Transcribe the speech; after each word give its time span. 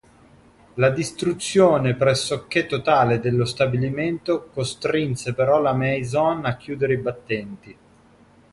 La 0.77 0.89
distruzione 0.89 1.93
pressoché 1.93 2.65
totale 2.65 3.19
dello 3.19 3.45
stabilimento, 3.45 4.49
costrinse 4.51 5.35
però 5.35 5.61
la 5.61 5.73
maison 5.73 6.43
a 6.45 6.57
chiudere 6.57 6.93
i 6.93 6.97
battenti. 6.97 7.77